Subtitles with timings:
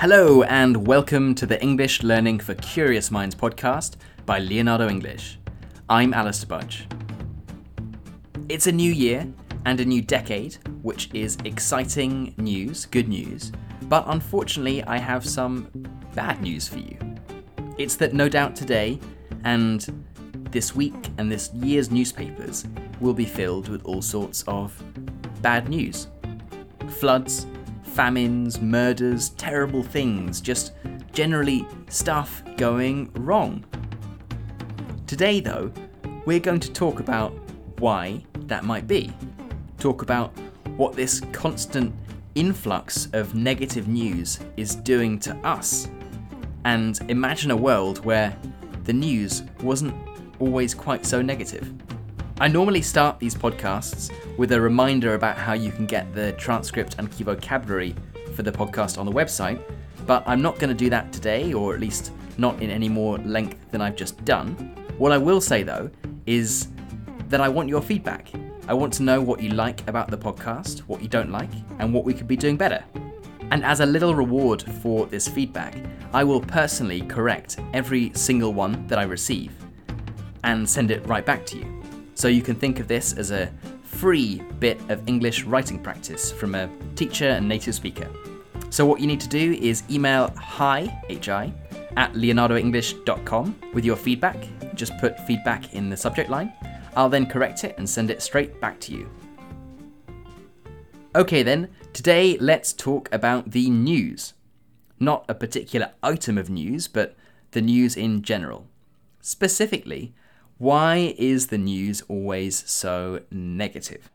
[0.00, 5.40] Hello, and welcome to the English Learning for Curious Minds podcast by Leonardo English.
[5.88, 6.86] I'm Alastair Budge.
[8.48, 9.26] It's a new year
[9.66, 13.50] and a new decade, which is exciting news, good news,
[13.88, 15.68] but unfortunately, I have some
[16.14, 16.96] bad news for you.
[17.76, 19.00] It's that no doubt today
[19.42, 19.84] and
[20.52, 22.66] this week and this year's newspapers
[23.00, 24.80] will be filled with all sorts of
[25.42, 26.06] bad news
[26.88, 27.46] floods,
[27.88, 30.72] famines, murders, terrible things, just
[31.12, 33.64] generally stuff going wrong.
[35.06, 35.72] Today, though,
[36.26, 37.32] we're going to talk about
[37.78, 39.12] why that might be.
[39.78, 40.36] Talk about
[40.76, 41.94] what this constant
[42.34, 45.88] influx of negative news is doing to us.
[46.64, 48.36] And imagine a world where
[48.84, 49.94] the news wasn't
[50.38, 51.72] always quite so negative.
[52.40, 56.94] I normally start these podcasts with a reminder about how you can get the transcript
[56.98, 57.96] and key vocabulary
[58.36, 59.60] for the podcast on the website,
[60.06, 63.18] but I'm not going to do that today, or at least not in any more
[63.18, 64.52] length than I've just done.
[64.98, 65.90] What I will say though
[66.26, 66.68] is
[67.28, 68.30] that I want your feedback.
[68.68, 71.92] I want to know what you like about the podcast, what you don't like, and
[71.92, 72.84] what we could be doing better.
[73.50, 75.74] And as a little reward for this feedback,
[76.12, 79.50] I will personally correct every single one that I receive
[80.44, 81.77] and send it right back to you.
[82.18, 83.48] So you can think of this as a
[83.84, 88.10] free bit of English writing practice from a teacher and native speaker.
[88.70, 91.52] So what you need to do is email hi, hi,
[91.96, 94.36] at leonardoenglish.com with your feedback.
[94.74, 96.52] Just put feedback in the subject line.
[96.96, 99.08] I'll then correct it and send it straight back to you.
[101.14, 104.34] Okay, then, today let's talk about the news.
[104.98, 107.14] Not a particular item of news, but
[107.52, 108.66] the news in general.
[109.20, 110.14] Specifically,
[110.58, 114.10] why is the news always so negative?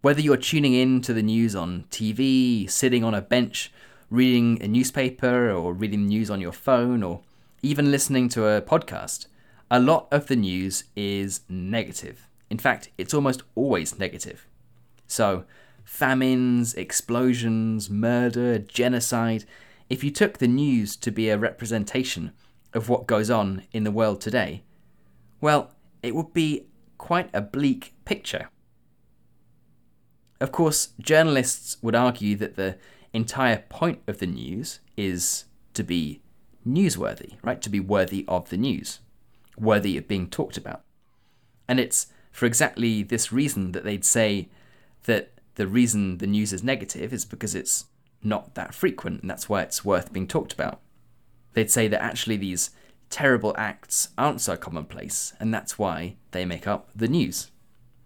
[0.00, 3.70] Whether you're tuning in to the news on TV, sitting on a bench,
[4.08, 7.20] reading a newspaper, or reading news on your phone, or
[7.60, 9.26] even listening to a podcast,
[9.70, 12.26] a lot of the news is negative.
[12.48, 14.46] In fact, it's almost always negative.
[15.06, 15.44] So,
[15.84, 19.44] famines, explosions, murder, genocide,
[19.90, 22.32] if you took the news to be a representation
[22.72, 24.62] of what goes on in the world today,
[25.40, 26.66] well, it would be
[26.98, 28.48] quite a bleak picture.
[30.40, 32.78] Of course, journalists would argue that the
[33.12, 36.20] entire point of the news is to be
[36.66, 37.60] newsworthy, right?
[37.62, 39.00] To be worthy of the news,
[39.58, 40.82] worthy of being talked about.
[41.68, 44.48] And it's for exactly this reason that they'd say
[45.04, 47.86] that the reason the news is negative is because it's
[48.22, 50.80] not that frequent, and that's why it's worth being talked about.
[51.54, 52.70] They'd say that actually these
[53.10, 57.50] terrible acts aren't so commonplace, and that's why they make up the news.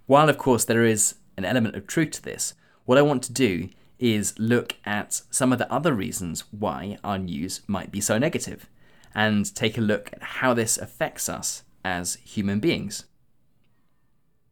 [0.07, 2.55] While, of course, there is an element of truth to this,
[2.85, 7.19] what I want to do is look at some of the other reasons why our
[7.19, 8.69] news might be so negative,
[9.15, 13.05] and take a look at how this affects us as human beings.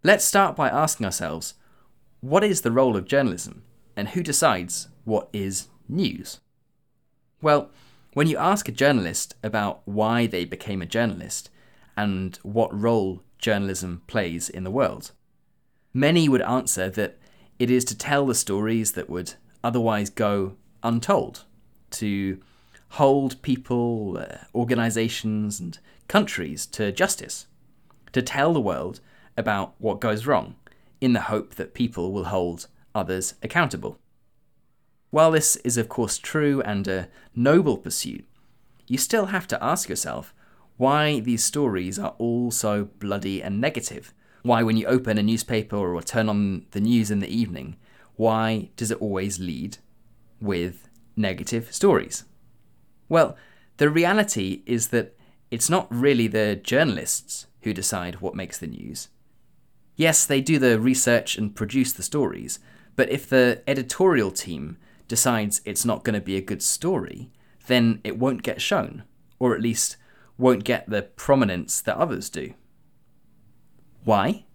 [0.05, 1.55] Let's start by asking ourselves
[2.21, 3.65] what is the role of journalism,
[3.97, 6.41] and who decides what is news?
[7.41, 7.71] Well,
[8.15, 11.51] when you ask a journalist about why they became a journalist
[11.97, 15.13] and what role journalism plays in the world,
[15.95, 17.19] many would answer that
[17.59, 19.35] it is to tell the stories that would
[19.65, 21.45] otherwise go untold,
[21.91, 22.41] to
[22.91, 25.79] hold people, uh, organizations, and
[26.09, 27.47] countries to justice,
[28.13, 29.01] to tell the world
[29.37, 30.55] about what goes wrong
[31.01, 33.99] in the hope that people will hold others accountable.
[35.13, 38.25] While this is, of course, true and a noble pursuit,
[38.87, 40.33] you still have to ask yourself
[40.79, 44.15] why these stories are all so bloody and negative.
[44.43, 47.77] Why, when you open a newspaper or turn on the news in the evening,
[48.17, 49.77] why does it always lead
[50.41, 52.25] with negative stories?
[53.11, 53.37] Well,
[53.77, 55.15] the reality is that
[55.51, 59.09] it's not really the journalists who decide what makes the news.
[59.95, 62.61] Yes, they do the research and produce the stories,
[62.97, 64.79] but if the editorial team
[65.13, 67.31] decides it's not going to be a good story,
[67.67, 69.03] then it won't get shown,
[69.39, 69.99] or at least
[70.39, 72.55] won't get the prominence that others do.
[74.05, 74.47] Why?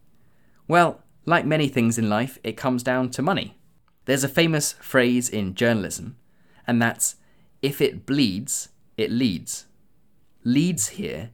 [0.67, 3.59] Well, like many things in life, it comes down to money.
[4.05, 6.17] There's a famous phrase in journalism,
[6.65, 7.17] and that's
[7.61, 9.67] if it bleeds, it leads.
[10.43, 11.29] Leads here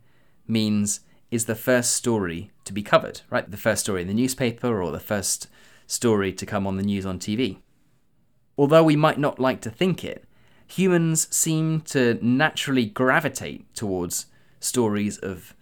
[0.49, 0.99] means
[1.31, 3.49] is the first story to be covered, right?
[3.49, 5.47] The first story in the newspaper or the first
[5.87, 7.59] story to come on the news on TV.
[8.57, 10.25] Although we might not like to think it,
[10.67, 14.27] humans seem to naturally gravitate towards
[14.59, 15.55] stories of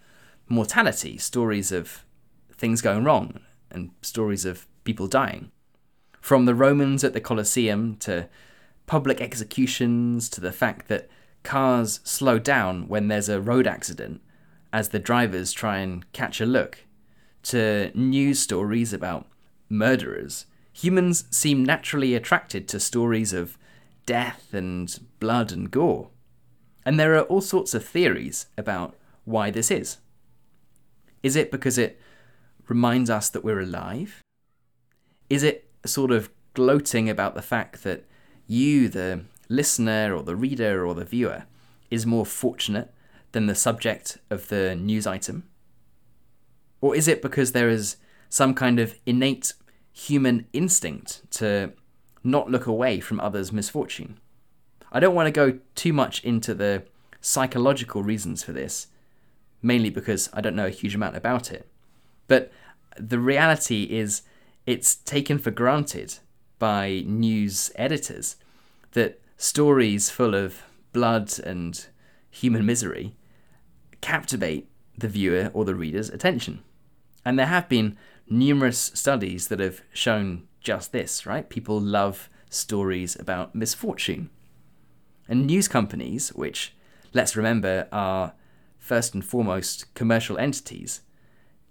[0.47, 2.05] mortality, stories of
[2.53, 3.39] things going wrong,
[3.69, 5.51] and stories of people dying.
[6.19, 8.27] From the Romans at the Colosseum to
[8.85, 11.09] public executions to the fact that
[11.43, 14.21] cars slow down when there's a road accident
[14.73, 16.79] as the drivers try and catch a look,
[17.43, 19.27] to news stories about
[19.69, 23.57] murderers, humans seem naturally attracted to stories of
[24.06, 26.09] death and blood and gore.
[26.85, 28.95] And there are all sorts of theories about
[29.25, 29.97] why this is.
[31.21, 32.00] Is it because it
[32.68, 34.21] reminds us that we're alive?
[35.29, 38.06] Is it sort of gloating about the fact that
[38.47, 41.44] you, the listener or the reader or the viewer,
[41.89, 42.94] is more fortunate
[43.31, 45.44] than the subject of the news item?
[46.81, 47.97] Or is it because there is
[48.29, 49.53] some kind of innate
[49.93, 51.73] human instinct to
[52.23, 54.19] not look away from others' misfortune?
[54.91, 56.83] I don't want to go too much into the
[57.21, 58.88] psychological reasons for this,
[59.61, 61.67] mainly because I don't know a huge amount about it.
[62.27, 62.51] But
[62.97, 64.23] the reality is,
[64.65, 66.19] it's taken for granted
[66.59, 68.35] by news editors
[68.91, 71.88] that stories full of blood and
[72.29, 73.15] human misery
[74.01, 74.67] captivate
[74.97, 76.61] the viewer or the reader's attention.
[77.23, 77.97] And there have been
[78.31, 81.50] numerous studies that have shown just this, right?
[81.50, 84.30] People love stories about misfortune.
[85.28, 86.74] And news companies, which,
[87.13, 88.33] let's remember, are
[88.80, 91.01] first and foremost commercial entities,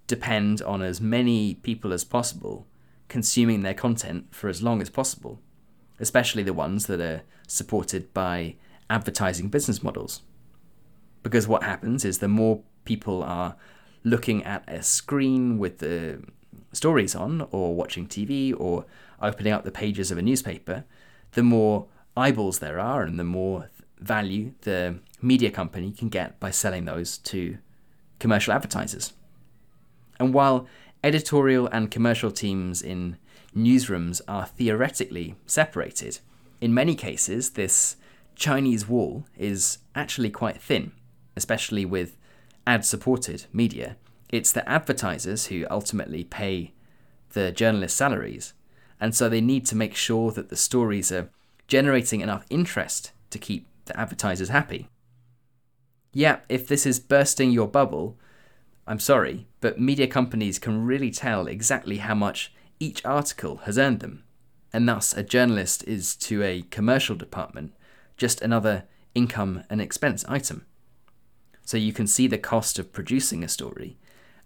[0.07, 2.67] depend on as many people as possible
[3.09, 5.41] consuming their content for as long as possible,
[5.99, 8.55] especially the ones that are supported by
[8.89, 10.23] advertising business models.
[11.23, 13.57] Because what happens is the more people are
[14.05, 16.23] looking at a screen with the
[16.73, 18.85] stories on, or watching TV, or
[19.21, 20.85] opening up the pages of a newspaper,
[21.33, 21.87] the more
[22.17, 27.19] eyeballs there are and the more value the media company can get by selling those
[27.19, 27.59] to
[28.19, 29.13] commercial advertisers.
[30.19, 30.67] And while
[31.03, 33.17] editorial and commercial teams in
[33.57, 36.21] newsrooms are theoretically separated,
[36.61, 37.97] in many cases, this
[38.35, 40.93] Chinese wall is actually quite thin,
[41.37, 42.17] especially with
[42.67, 43.97] ad supported media.
[44.33, 46.73] It's the advertisers who ultimately pay
[47.33, 48.55] the journalists' salaries,
[49.01, 51.31] and so they need to make sure that the stories are
[51.67, 54.89] generating enough interest to keep the advertisers happy.
[56.13, 58.19] Yeah, if this is bursting your bubble,
[58.87, 64.01] I'm sorry, but media companies can really tell exactly how much each article has earned
[64.01, 64.25] them,
[64.73, 67.75] and thus a journalist is to a commercial department
[68.17, 68.85] just another
[69.15, 70.67] income and expense item.
[71.65, 73.97] So you can see the cost of producing a story,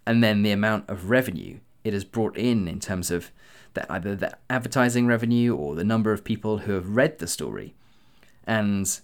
[0.05, 3.31] and then the amount of revenue it has brought in in terms of
[3.73, 7.75] the, either the advertising revenue or the number of people who have read the story.
[8.47, 8.99] And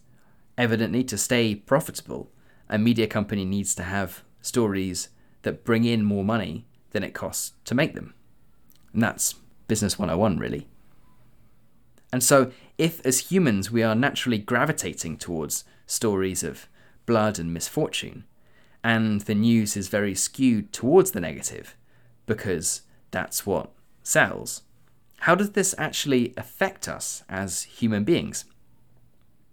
[0.58, 2.30] evidently, to stay profitable,
[2.70, 5.10] a media company needs to have stories
[5.44, 8.14] that bring in more money than it costs to make them.
[8.94, 9.36] And that's
[9.68, 10.68] business 101, really.
[12.12, 16.68] And so, if as humans we are naturally gravitating towards stories of
[17.06, 18.26] blood and misfortune,
[18.84, 21.76] and the news is very skewed towards the negative,
[22.26, 22.82] because
[23.12, 23.72] that's what
[24.04, 24.64] sells,
[25.22, 28.46] how does this actually affect us as human beings?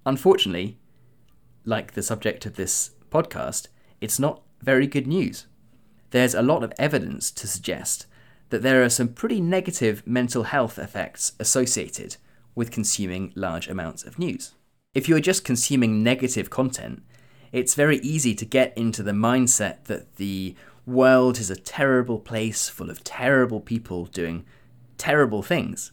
[0.06, 0.78] Unfortunately,
[1.64, 3.68] like the subject of this podcast,
[4.00, 5.46] it's not very good news.
[6.10, 8.06] There's a lot of evidence to suggest
[8.48, 12.16] that there are some pretty negative mental health effects associated
[12.54, 14.54] with consuming large amounts of news.
[14.94, 17.02] If you're just consuming negative content,
[17.52, 20.54] it's very easy to get into the mindset that the
[20.86, 24.44] world is a terrible place full of terrible people doing
[24.96, 25.92] terrible things.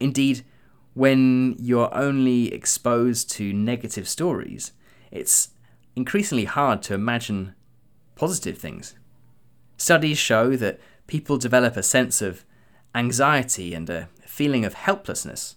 [0.00, 0.44] Indeed,
[0.94, 4.72] when you're only exposed to negative stories,
[5.10, 5.50] it's
[5.94, 7.54] increasingly hard to imagine
[8.14, 8.94] positive things.
[9.76, 12.44] Studies show that people develop a sense of
[12.94, 15.56] anxiety and a feeling of helplessness.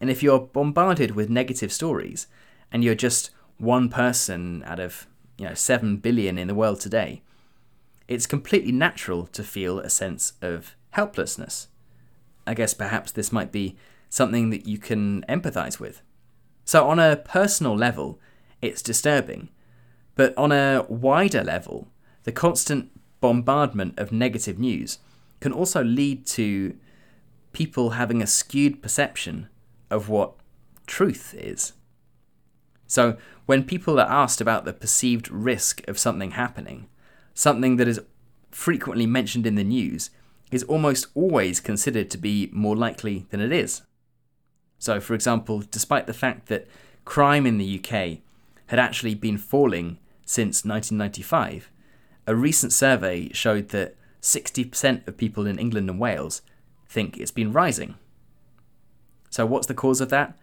[0.00, 2.26] And if you're bombarded with negative stories
[2.72, 7.22] and you're just one person out of, you know, 7 billion in the world today,
[8.08, 11.68] it's completely natural to feel a sense of helplessness.
[12.46, 13.76] I guess perhaps this might be
[14.08, 16.02] something that you can empathize with.
[16.64, 18.18] So, on a personal level,
[18.60, 19.48] it's disturbing.
[20.14, 21.88] But on a wider level,
[22.24, 22.90] the constant
[23.20, 24.98] bombardment of negative news
[25.40, 26.76] can also lead to
[27.52, 29.48] people having a skewed perception
[29.90, 30.34] of what
[30.86, 31.72] truth is.
[32.90, 33.16] So,
[33.46, 36.88] when people are asked about the perceived risk of something happening,
[37.34, 38.00] something that is
[38.50, 40.10] frequently mentioned in the news
[40.50, 43.82] is almost always considered to be more likely than it is.
[44.80, 46.66] So, for example, despite the fact that
[47.04, 48.22] crime in the UK
[48.66, 51.70] had actually been falling since 1995,
[52.26, 56.42] a recent survey showed that 60% of people in England and Wales
[56.88, 57.94] think it's been rising.
[59.28, 60.36] So, what's the cause of that?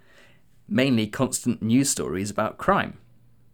[0.67, 2.97] Mainly constant news stories about crime.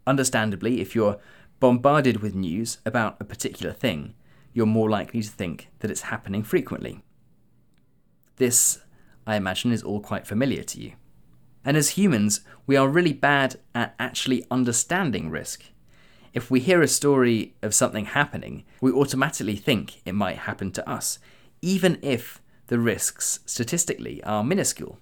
[0.05, 1.19] Understandably, if you're
[1.59, 4.15] bombarded with news about a particular thing,
[4.53, 7.01] you're more likely to think that it's happening frequently.
[8.37, 8.79] This,
[9.25, 10.93] I imagine, is all quite familiar to you.
[11.65, 15.63] And as humans, we are really bad at actually understanding risk.
[16.33, 20.89] If we hear a story of something happening, we automatically think it might happen to
[20.89, 21.19] us,
[21.61, 24.97] even if the risks statistically are minuscule.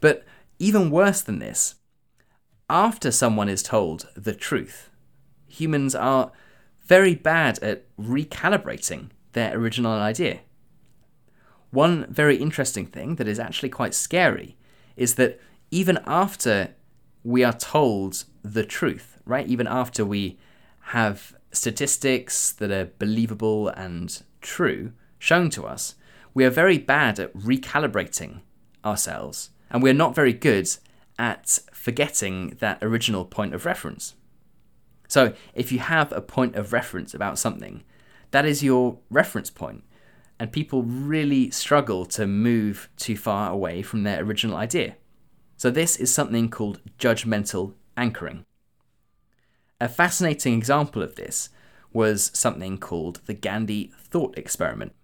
[0.00, 0.24] But
[0.62, 1.74] even worse than this,
[2.70, 4.90] after someone is told the truth,
[5.48, 6.30] humans are
[6.84, 10.38] very bad at recalibrating their original idea.
[11.70, 14.56] One very interesting thing that is actually quite scary
[14.96, 15.40] is that
[15.72, 16.76] even after
[17.24, 19.48] we are told the truth, right?
[19.48, 20.38] Even after we
[20.96, 25.96] have statistics that are believable and true shown to us,
[26.34, 28.42] we are very bad at recalibrating
[28.84, 30.68] ourselves, and we're not very good
[31.18, 34.14] at forgetting that original point of reference.
[35.08, 37.82] So, if you have a point of reference about something,
[38.30, 39.84] that is your reference point,
[40.38, 44.96] and people really struggle to move too far away from their original idea.
[45.56, 48.44] So, this is something called judgmental anchoring.
[49.80, 51.50] A fascinating example of this
[51.92, 54.94] was something called the Gandhi thought experiment.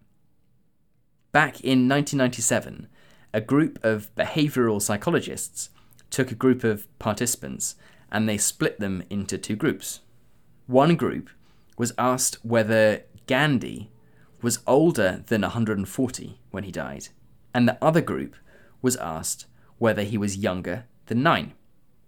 [1.33, 2.89] Back in 1997,
[3.33, 5.71] a group of behavioral psychologists
[6.11, 7.77] took a group of participants
[8.11, 10.01] and they split them into two groups.
[10.67, 11.31] One group
[11.77, 13.91] was asked whether Gandhi
[14.41, 17.09] was older than 140 when he died,
[17.53, 18.37] and the other group
[18.81, 19.47] was asked
[19.79, 21.53] whether he was younger than 9.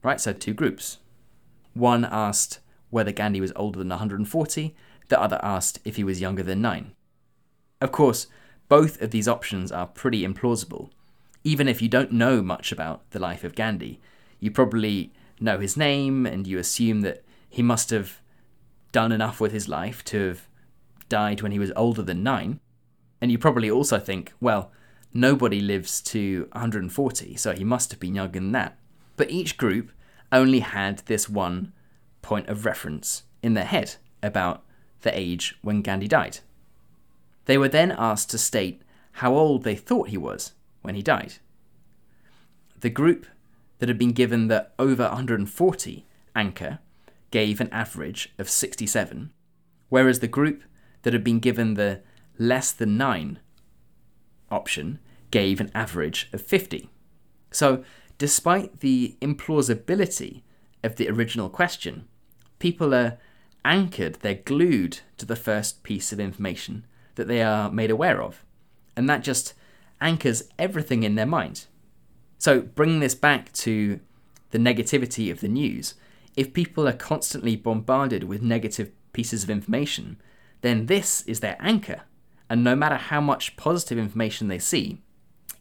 [0.02, 0.98] Right, so two groups.
[1.74, 4.74] One asked whether Gandhi was older than 140,
[5.08, 6.92] the other asked if he was younger than 9.
[7.80, 8.26] Of course,
[8.68, 10.90] both of these options are pretty implausible.
[11.42, 14.00] Even if you don't know much about the life of Gandhi,
[14.38, 18.20] you probably know his name and you assume that he must have
[18.92, 20.48] done enough with his life to have
[21.08, 22.60] died when he was older than 9.
[23.20, 24.70] And you probably also think, well,
[25.12, 28.78] nobody lives to 140, so he must have been younger than that.
[29.16, 29.92] But each group
[30.32, 31.72] only had this one
[32.22, 34.62] point of reference in their head about
[35.02, 36.38] the age when Gandhi died.
[37.46, 38.82] They were then asked to state
[39.12, 41.34] how old they thought he was when he died.
[42.80, 43.26] The group
[43.78, 46.78] that had been given the over 140 anchor
[47.30, 49.32] gave an average of 67,
[49.88, 50.62] whereas the group
[51.02, 52.00] that had been given the
[52.38, 53.38] less than 9
[54.50, 54.98] option
[55.30, 56.90] gave an average of 50.
[57.50, 57.84] So,
[58.18, 60.42] despite the implausibility
[60.82, 62.06] of the original question,
[62.58, 63.18] people are
[63.64, 68.44] anchored, they're glued to the first piece of information that they are made aware of.
[68.96, 69.54] And that just
[70.00, 71.66] anchors everything in their mind.
[72.38, 74.00] So, bringing this back to
[74.50, 75.94] the negativity of the news,
[76.36, 80.16] if people are constantly bombarded with negative pieces of information,
[80.62, 82.02] then this is their anchor.
[82.48, 85.02] And no matter how much positive information they see,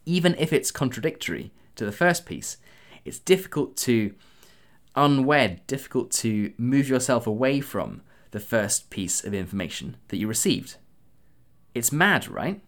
[0.06, 2.56] even if it's contradictory to the first piece,
[3.04, 4.14] it's difficult to
[4.96, 10.76] unwed, difficult to move yourself away from the first piece of information that you received.
[11.74, 12.60] It's mad, right?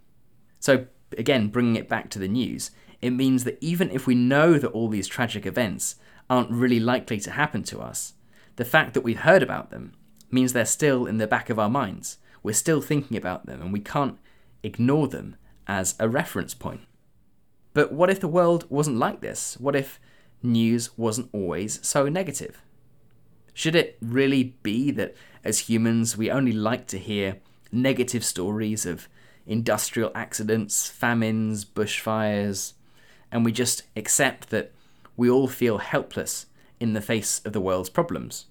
[0.60, 0.86] So,
[1.18, 4.70] again, bringing it back to the news, it means that even if we know that
[4.70, 5.96] all these tragic events
[6.30, 8.14] aren't really likely to happen to us,
[8.56, 9.94] the fact that we've heard about them
[10.30, 12.18] means they're still in the back of our minds.
[12.42, 14.18] We're still thinking about them and we can't
[14.62, 16.82] ignore them as a reference point.
[17.74, 19.56] But what if the world wasn't like this?
[19.58, 20.00] What if
[20.42, 22.62] news wasn't always so negative?
[23.54, 25.14] Should it really be that
[25.44, 27.38] as humans we only like to hear
[27.70, 29.08] negative stories of
[29.46, 32.74] industrial accidents, famines, bushfires,
[33.30, 34.72] and we just accept that
[35.16, 36.46] we all feel helpless
[36.80, 38.46] in the face of the world's problems?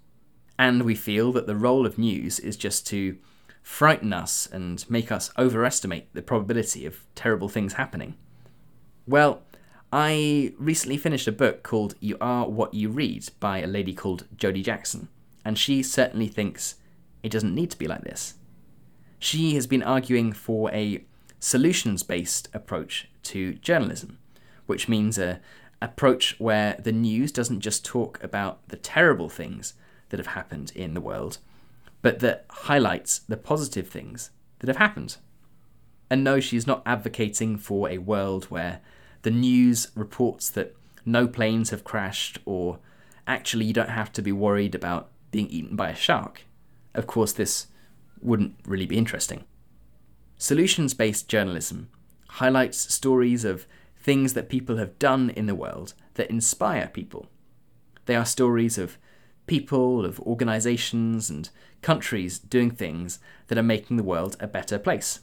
[0.57, 3.17] And we feel that the role of news is just to
[3.61, 8.15] frighten us and make us overestimate the probability of terrible things happening.
[9.07, 9.43] Well,
[9.91, 14.25] I recently finished a book called You Are What You Read by a lady called
[14.35, 15.09] Jodie Jackson,
[15.43, 16.75] and she certainly thinks
[17.23, 18.35] it doesn't need to be like this.
[19.21, 21.05] She has been arguing for a
[21.39, 24.17] solutions based approach to journalism,
[24.65, 25.39] which means a
[25.79, 29.75] approach where the news doesn't just talk about the terrible things
[30.09, 31.37] that have happened in the world,
[32.01, 35.17] but that highlights the positive things that have happened.
[36.09, 38.81] And no, she's not advocating for a world where
[39.21, 40.75] the news reports that
[41.05, 42.79] no planes have crashed, or
[43.27, 46.41] actually you don't have to be worried about being eaten by a shark.
[46.95, 47.67] Of course, this
[48.21, 49.43] wouldn't really be interesting.
[50.37, 51.89] Solutions based journalism
[52.29, 53.67] highlights stories of
[54.01, 57.27] things that people have done in the world that inspire people.
[58.05, 58.97] They are stories of
[59.45, 61.49] people, of organizations, and
[61.81, 65.19] countries doing things that are making the world a better place.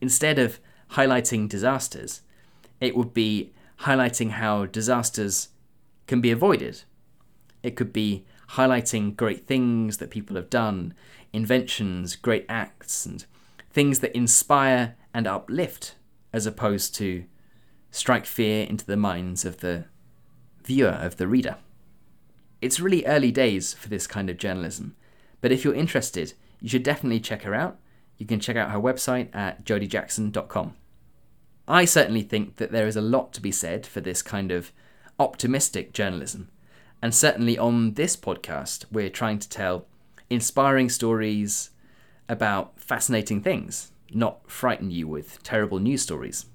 [0.00, 0.58] Instead of
[0.92, 2.22] highlighting disasters,
[2.80, 5.48] it would be highlighting how disasters
[6.06, 6.82] can be avoided.
[7.62, 10.94] It could be highlighting great things that people have done,
[11.32, 13.24] inventions, great acts, and
[13.70, 15.94] things that inspire and uplift,
[16.32, 17.24] as opposed to
[17.90, 19.84] strike fear into the minds of the
[20.64, 21.56] viewer, of the reader.
[22.60, 24.94] It's really early days for this kind of journalism,
[25.40, 27.78] but if you're interested, you should definitely check her out.
[28.18, 30.76] You can check out her website at jodiejackson.com.
[31.66, 34.72] I certainly think that there is a lot to be said for this kind of
[35.18, 36.48] optimistic journalism.
[37.02, 39.86] And certainly on this podcast, we're trying to tell
[40.30, 41.70] inspiring stories
[42.28, 46.46] about fascinating things, not frighten you with terrible news stories.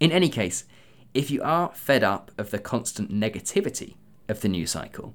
[0.00, 0.64] In any case,
[1.12, 5.14] if you are fed up of the constant negativity of the news cycle,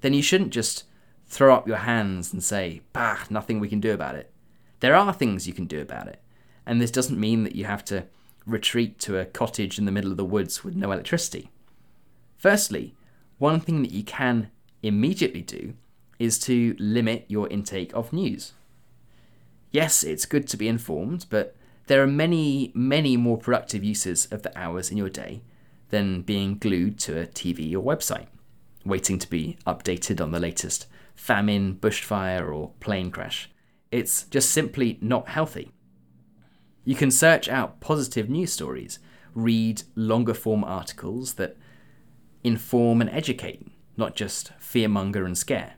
[0.00, 0.84] then you shouldn't just
[1.26, 4.32] throw up your hands and say, bah, nothing we can do about it.
[4.80, 6.20] There are things you can do about it.
[6.64, 8.06] And this doesn't mean that you have to
[8.46, 11.50] retreat to a cottage in the middle of the woods with no electricity.
[12.38, 12.94] Firstly,
[13.40, 14.50] one thing that you can
[14.82, 15.72] immediately do
[16.18, 18.52] is to limit your intake of news.
[19.70, 21.56] Yes, it's good to be informed, but
[21.86, 25.40] there are many, many more productive uses of the hours in your day
[25.88, 28.26] than being glued to a TV or website,
[28.84, 33.50] waiting to be updated on the latest famine, bushfire, or plane crash.
[33.90, 35.72] It's just simply not healthy.
[36.84, 38.98] You can search out positive news stories,
[39.34, 41.56] read longer form articles that
[42.42, 43.66] inform and educate,
[43.96, 45.74] not just fearmonger and scare.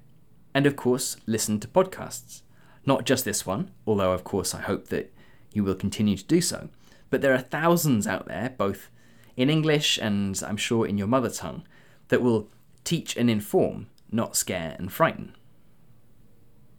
[0.54, 2.42] And of course, listen to podcasts.
[2.84, 5.12] Not just this one, although of course I hope that
[5.52, 6.68] you will continue to do so.
[7.10, 8.88] But there are thousands out there, both
[9.36, 11.64] in English and I'm sure in your mother tongue,
[12.08, 12.48] that will
[12.84, 15.36] teach and inform, not scare and frighten.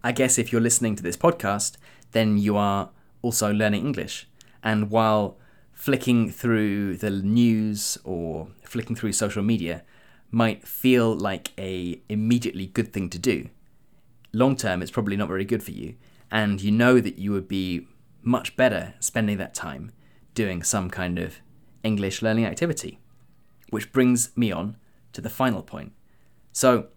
[0.04, 1.78] I guess if you're listening to this podcast,
[2.12, 2.89] then you are
[3.22, 4.28] also learning English.
[4.62, 5.38] And while
[5.84, 9.84] flicking through the news or flicking through social media
[10.32, 13.50] might feel like a immediately good thing to do,
[14.32, 15.93] long term it's probably not very good for you.
[16.32, 17.86] And you know that you would be
[18.22, 19.91] much better spending that time
[20.34, 21.39] doing some kind of
[21.84, 23.00] English learning activity.
[23.69, 24.78] Which brings me on
[25.12, 25.91] to the final point.
[26.54, 26.88] So,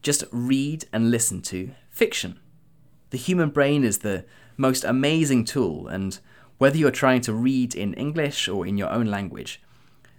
[0.00, 2.40] just read and listen to fiction.
[3.10, 4.24] The human brain is the
[4.56, 6.18] most amazing tool, and
[6.58, 9.60] whether you're trying to read in English or in your own language,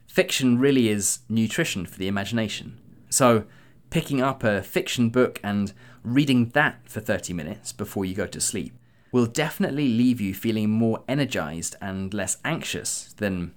[0.07, 2.79] fiction really is nutrition for the imagination.
[3.09, 3.45] So,
[3.89, 5.73] picking up a fiction book and
[6.03, 8.73] reading that for 30 minutes before you go to sleep
[9.11, 13.53] will definitely leave you feeling more energized and less anxious than,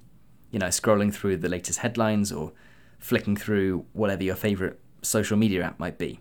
[0.49, 2.53] you know, scrolling through the latest headlines or
[2.99, 6.19] flicking through whatever your favorite social media app might be.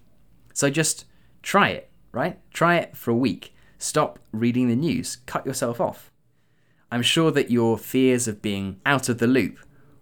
[0.52, 1.04] So just
[1.42, 2.38] try it, right?
[2.52, 3.54] Try it for a week.
[3.78, 5.18] Stop reading the news.
[5.26, 6.09] Cut yourself off.
[6.92, 9.58] I'm sure that your fears of being out of the loop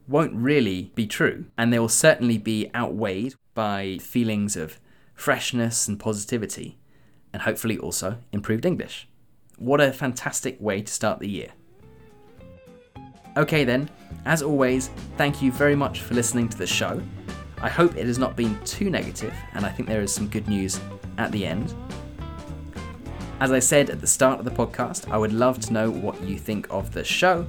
[0.07, 4.81] won't really be true, and they will certainly be outweighed by feelings of
[5.14, 6.79] freshness and positivity,
[7.33, 9.07] and hopefully also improved English.
[9.59, 11.53] What a fantastic way to start the year.
[13.37, 13.90] Okay, then,
[14.24, 17.03] as always, thank you very much for listening to the show.
[17.61, 20.48] I hope it has not been too negative, and I think there is some good
[20.48, 20.81] news
[21.18, 21.74] at the end.
[23.40, 26.20] As I said at the start of the podcast, I would love to know what
[26.22, 27.46] you think of the show.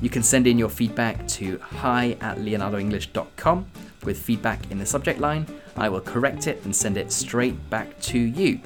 [0.00, 3.66] You can send in your feedback to hi at leonardoenglish.com
[4.04, 5.46] with feedback in the subject line.
[5.76, 8.60] I will correct it and send it straight back to you.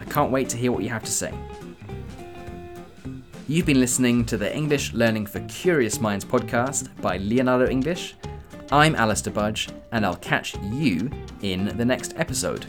[0.00, 1.32] I can't wait to hear what you have to say.
[3.46, 8.16] You've been listening to the English Learning for Curious Minds podcast by Leonardo English.
[8.72, 11.08] I'm Alastair Budge, and I'll catch you
[11.40, 12.66] in the next episode.